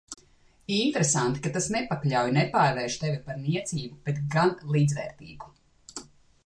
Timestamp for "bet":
4.09-4.27